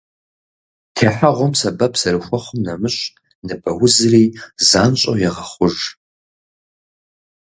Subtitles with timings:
[0.95, 3.01] Техьэгъуэм сэбэп зэрыхуэхъум нэмыщӏ,
[3.47, 4.23] ныбэ узри
[4.67, 5.77] занщӏэу егъэхъуж.